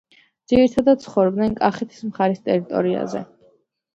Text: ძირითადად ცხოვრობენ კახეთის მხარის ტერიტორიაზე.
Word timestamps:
ძირითადად 0.51 1.03
ცხოვრობენ 1.03 1.53
კახეთის 1.59 2.01
მხარის 2.09 2.41
ტერიტორიაზე. 2.49 3.21